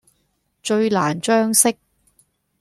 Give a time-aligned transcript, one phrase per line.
[0.63, 1.77] 最難將息。